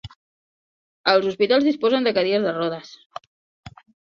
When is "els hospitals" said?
1.13-1.67